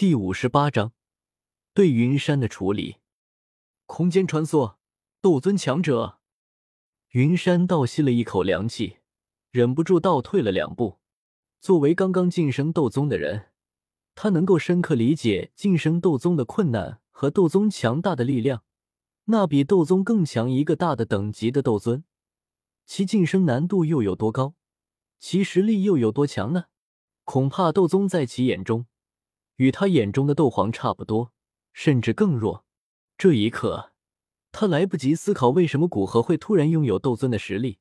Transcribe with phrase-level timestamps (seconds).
[0.00, 0.94] 第五十八章
[1.74, 2.96] 对云山的处理。
[3.84, 4.76] 空间穿梭，
[5.20, 6.20] 斗尊强者。
[7.10, 9.00] 云山倒吸了一口凉气，
[9.50, 11.00] 忍不住倒退了两步。
[11.60, 13.50] 作为刚刚晋升斗宗的人，
[14.14, 18.64] 他能够深刻理解晋升斗宗的困难和斗宗强大的力量。
[19.24, 22.04] 那比斗宗更强一个大的等级的斗尊，
[22.86, 24.54] 其晋升难度又有多高？
[25.18, 26.64] 其实力又有多强呢？
[27.24, 28.86] 恐怕斗宗在其眼中，
[29.60, 31.34] 与他眼中的斗皇差不多，
[31.74, 32.64] 甚至更弱。
[33.18, 33.92] 这一刻，
[34.52, 37.78] 他来不及思考为什么古河会突然拥有斗尊的实力，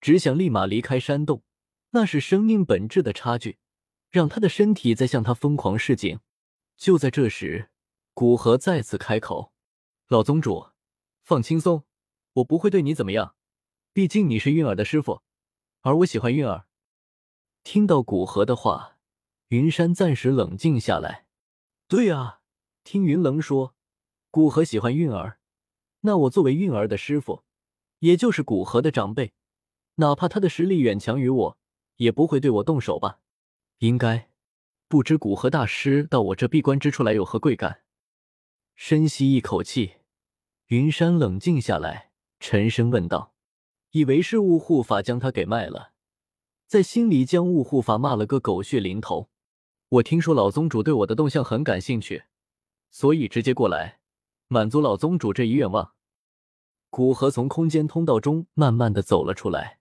[0.00, 1.42] 只想立马离开山洞。
[1.90, 3.58] 那是生命本质的差距，
[4.08, 6.18] 让他的身体在向他疯狂示警。
[6.78, 7.68] 就在这时，
[8.14, 9.52] 古河再次开口
[10.08, 10.68] ：“老宗主。”
[11.22, 11.84] 放轻松，
[12.32, 13.34] 我不会对你怎么样。
[13.92, 15.20] 毕竟你是韵儿的师傅，
[15.82, 16.64] 而我喜欢韵儿。
[17.62, 18.91] 听到古河的话，
[19.52, 21.26] 云山暂时冷静下来。
[21.86, 22.40] 对啊，
[22.84, 23.74] 听云棱说，
[24.30, 25.40] 古河喜欢韵儿，
[26.00, 27.44] 那我作为韵儿的师傅，
[27.98, 29.34] 也就是古河的长辈，
[29.96, 31.58] 哪怕他的实力远强于我，
[31.96, 33.20] 也不会对我动手吧？
[33.80, 34.30] 应该。
[34.88, 37.82] 不知古河大师到我这闭关之处来有何贵干？
[38.74, 39.96] 深吸一口气。
[40.68, 43.34] 云山冷静下来，沉声问道
[43.92, 45.92] ：“以为是雾护法将他给卖了，
[46.66, 49.28] 在心里将雾护法骂了个狗血淋头。
[49.92, 52.24] 我听说老宗主对我的动向很感兴趣，
[52.90, 54.00] 所以直接过来
[54.48, 55.92] 满足老宗主这一愿望。”
[56.88, 59.80] 古河从空间通道中慢慢的走了出来，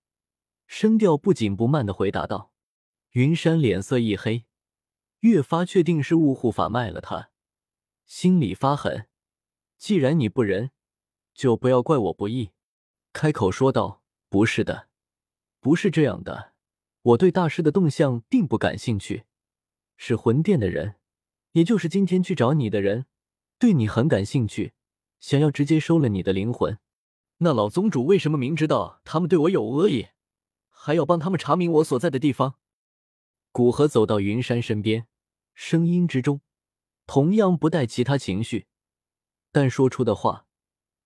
[0.68, 2.52] 声调不紧不慢的回答道
[3.12, 4.44] ：“云山脸色一黑，
[5.22, 7.30] 越发确定是雾护法卖了他，
[8.06, 9.08] 心里发狠。
[9.78, 10.72] 既然你不仁。”
[11.34, 12.52] 就不要怪我不义，
[13.14, 14.90] 开口说道：“不是的，
[15.62, 16.52] 不是这样的，
[17.02, 19.24] 我对大师的动向并不感兴趣。
[20.04, 20.96] 是魂殿的人，
[21.52, 23.06] 也就是今天去找你的人，
[23.60, 24.74] 对你很感兴趣，
[25.20, 26.80] 想要直接收了你的灵魂。
[27.38, 30.08] 那老宗主为什么明知道他们对我有恶意，
[30.70, 32.56] 还要帮他们查明我所在的地方？”
[33.54, 35.06] 古河走到云山身边，
[35.54, 36.42] 声音之中
[37.06, 38.66] 同样不带其他情绪，
[39.52, 40.48] 但说出的话。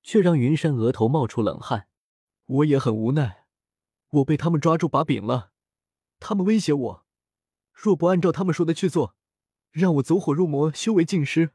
[0.01, 1.87] 却让云山额头冒出冷汗。
[2.45, 3.47] 我也很无奈，
[4.09, 5.51] 我被他们抓住把柄了。
[6.19, 7.04] 他们威胁我，
[7.75, 9.15] 若不按照他们说的去做，
[9.71, 11.51] 让我走火入魔，修为尽失。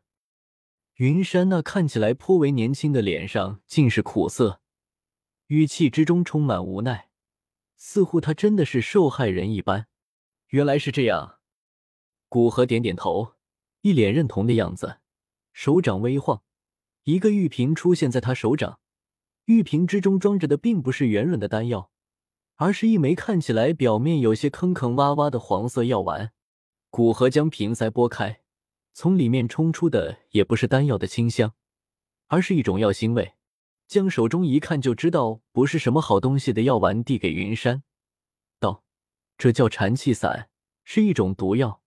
[0.97, 4.60] 云山那看起来颇为年轻的脸上尽是苦涩，
[5.47, 7.08] 语气之中充满无奈，
[7.75, 9.86] 似乎他真的是受害人一般。
[10.48, 11.38] 原来是这样，
[12.28, 13.32] 古河点点头，
[13.81, 14.98] 一脸认同的样子，
[15.54, 16.42] 手掌微晃。
[17.04, 18.78] 一个玉瓶出现在他手掌，
[19.47, 21.91] 玉瓶之中装着的并不是圆润的丹药，
[22.60, 26.32] 而是一枚看起来表面有些坑坑洼洼的黄色药丸。
[26.91, 28.43] 古河将瓶塞拨开，
[28.93, 31.54] 从里面冲出的也不是丹药的清香，
[32.26, 33.32] 而是一种药腥味。
[33.88, 37.82] 将手中一看就知道不是什么好东西的药丸递给云山，
[38.59, 38.84] 道
[39.38, 40.50] ：“这叫禅气散，
[40.84, 41.81] 是一种毒药，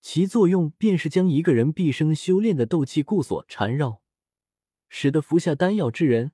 [0.00, 4.02] 其作用便是将一个人毕生修炼的斗气固锁缠绕。”
[4.90, 6.32] 使得服下丹药之人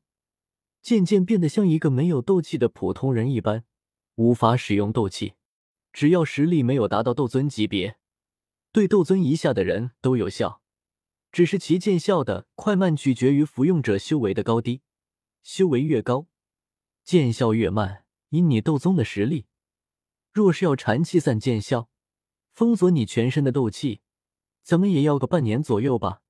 [0.81, 3.65] 渐渐变得像一个没有斗气的普通人一般，
[4.15, 5.35] 无法使用斗气。
[5.93, 7.99] 只要实力没有达到斗尊级别，
[8.73, 10.63] 对斗尊以下的人都有效，
[11.33, 14.83] 只是其见效的快慢取决于服用者修为的高低。
[15.43, 16.27] 修为越高，
[17.05, 18.05] 见效越慢。
[18.31, 19.47] 以你斗宗的实力，
[20.31, 21.89] 若是要禅气散见效，
[22.53, 24.03] 封锁你全身的斗气，
[24.63, 26.21] 怎么也要个半年左右吧。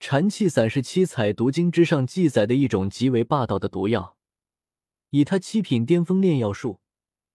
[0.00, 4.16] 禅气散是七彩毒经之上记载的一种极为霸道的毒药，
[5.10, 6.80] 以他七品巅峰炼药术，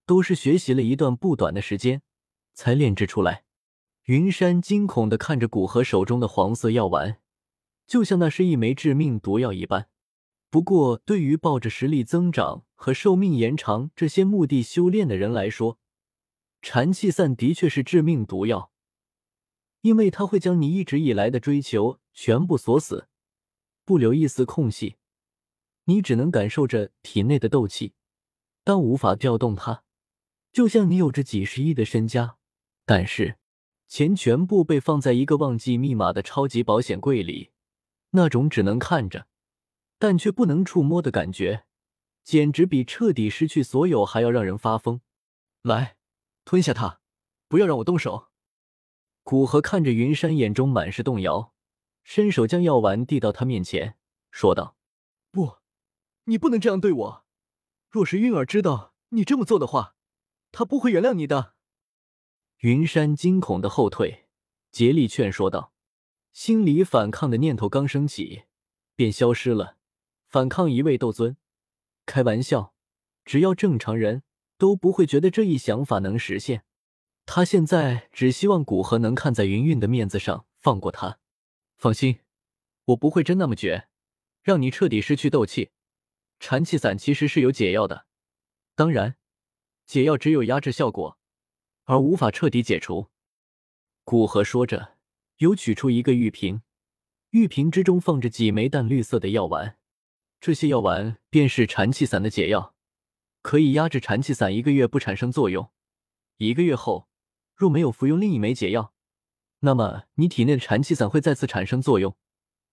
[0.06, 2.02] 都是学习了一段不短的时间
[2.54, 3.44] 才炼制出来。
[4.04, 7.18] 云山惊恐的看着古河手中的黄色药丸，
[7.86, 9.88] 就像那是一枚致命毒药一般。
[10.50, 15.78] 不过，对于抱着实力增长和寿命延长这些目的修炼的人来说，
[16.62, 18.70] 禅气散的确是致命毒药。
[19.84, 23.06] 因为它会将你一直以来的追求全部锁死，
[23.84, 24.96] 不留一丝空隙，
[25.84, 27.92] 你只能感受着体内的斗气，
[28.64, 29.84] 但无法调动它。
[30.50, 32.38] 就像你有着几十亿的身家，
[32.86, 33.36] 但是
[33.86, 37.50] 钱全部被放在一个忘记密码的超级保险柜里，
[38.12, 39.26] 那种只能看着，
[39.98, 41.66] 但却不能触摸的感觉，
[42.22, 45.02] 简直比彻底失去所有还要让人发疯。
[45.60, 45.98] 来，
[46.46, 47.00] 吞下它，
[47.48, 48.28] 不要让我动手。
[49.24, 51.54] 古河看着云山，眼中满是动摇，
[52.04, 53.96] 伸手将药丸递到他面前，
[54.30, 54.76] 说道
[55.32, 55.56] ：“不，
[56.24, 57.24] 你不能这样对我。
[57.88, 59.96] 若是韵儿知道你这么做的话，
[60.52, 61.54] 她不会原谅你的。”
[62.60, 64.26] 云山惊恐的后退，
[64.70, 65.72] 竭力劝说道
[66.34, 68.42] ：“心里反抗的念头刚升起，
[68.94, 69.78] 便消失了。
[70.28, 71.38] 反抗一位斗尊？
[72.04, 72.74] 开玩笑，
[73.24, 74.22] 只要正常人
[74.58, 76.66] 都不会觉得这一想法能实现。
[77.26, 81.18] 他现在只希望古河能看在云云的面子上放过他。
[81.76, 82.20] 放心，
[82.86, 83.88] 我不会真那么绝，
[84.42, 85.70] 让你彻底失去斗气。
[86.38, 88.06] 禅气散其实是有解药的，
[88.74, 89.16] 当然，
[89.86, 91.18] 解药只有压制效果，
[91.84, 93.08] 而无法彻底解除。
[94.04, 94.96] 古河说着，
[95.38, 96.62] 又取出一个玉瓶，
[97.30, 99.78] 玉瓶之中放着几枚淡绿色的药丸，
[100.40, 102.74] 这些药丸便是禅气散的解药，
[103.40, 105.70] 可以压制禅气散一个月不产生作用。
[106.36, 107.08] 一个月后，
[107.54, 108.92] 若没有服用另一枚解药，
[109.60, 112.16] 那么你体内的禅气散会再次产生作用，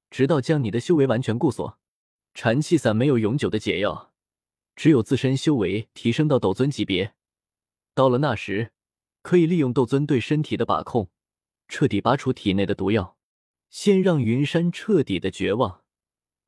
[0.10, 1.80] 直到将你的修为完全固锁。
[2.34, 4.14] 禅气散没有永久的解药，
[4.76, 7.14] 只有自身修为提升到斗尊级别，
[7.94, 8.72] 到了那时，
[9.22, 11.10] 可以利用斗尊对身体的把控。
[11.68, 13.16] 彻底拔除体内的毒药，
[13.70, 15.84] 先让云山彻底的绝望，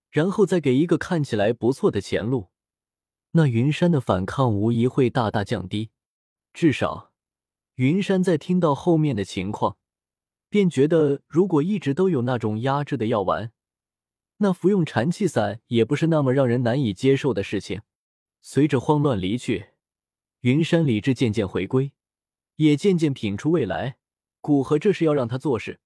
[0.09, 2.49] 然后再给一个看起来不错的前路，
[3.31, 5.91] 那云山的反抗无疑会大大降低。
[6.53, 7.12] 至少，
[7.75, 9.77] 云山在听到后面的情况，
[10.47, 13.51] 便觉得如果一直都有那种压制的药丸，
[14.37, 17.81] 那服用禅气散也不是那么让人难以接受的事情。
[18.41, 19.67] 随着慌乱离去，
[20.41, 21.93] 云山理智渐渐回归，
[22.57, 23.97] 也渐渐品出未来。
[24.41, 25.79] 古河这是要让他做事，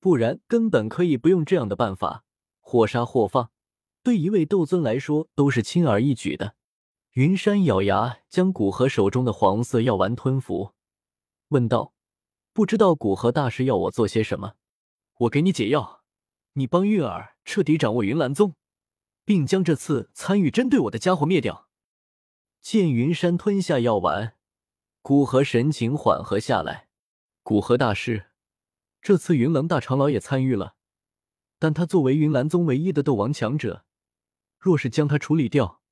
[0.00, 2.24] 不然根本可以不用这样的办法，
[2.60, 3.50] 或杀或放，
[4.02, 6.56] 对一位斗尊来说都是轻而易举的。
[7.12, 10.72] 云山咬牙将古河手中的黄色药丸吞服，
[11.52, 11.92] 问道
[12.52, 14.54] ：“不知道古河大师要我做些什么？
[15.18, 16.02] 我给你解药，
[16.54, 18.56] 你帮韵儿彻底掌握云岚宗，
[19.24, 21.68] 并将这次参与针对我的家伙灭掉。”
[22.62, 24.36] 见云山吞下药丸，
[25.02, 26.88] 古河神情缓和下来。
[27.42, 28.30] 古河大师，
[29.02, 30.76] 这次云棱大长老也参与了，
[31.58, 33.84] 但他作为云岚宗唯一的斗王强者，
[34.58, 35.82] 若是将他处理掉，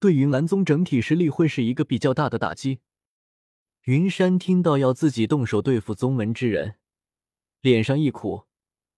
[0.00, 2.80] 对云岚宗整体实力会是一个比较大的打击。
[3.88, 6.74] 云山听到要自己动手对付宗门之人，
[7.62, 8.44] 脸上一苦，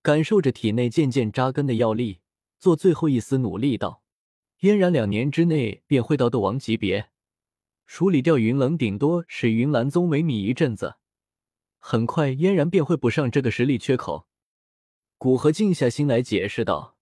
[0.03, 2.19] 感受着体内渐渐扎根的药力，
[2.59, 4.03] 做最后一丝努力道
[4.59, 7.11] ：“嫣然两年之内便会到斗王级别，
[7.87, 10.97] 处理掉云棱，顶多使云岚宗萎靡一阵子。”
[11.79, 14.27] 很快，嫣然便会补上这个实力缺口。
[15.19, 16.97] 古河静下心来解释道：“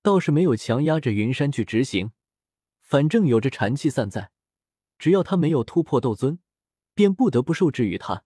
[0.00, 2.12] 倒是没有强压着云山去执行，
[2.80, 4.30] 反正有着禅气散在，
[4.98, 6.38] 只要他没有突破斗尊，
[6.94, 8.22] 便不得不受制于他。